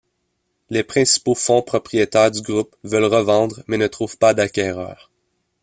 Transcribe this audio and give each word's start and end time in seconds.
Les 0.71 0.81
principaux 0.83 1.35
fonds 1.35 1.61
propriétaires 1.61 2.31
du 2.31 2.41
groupe 2.41 2.75
veulent 2.83 3.03
revendre, 3.05 3.61
mais 3.67 3.77
ne 3.77 3.85
trouvent 3.85 4.17
pas 4.17 4.33
d’acquéreur. 4.33 5.11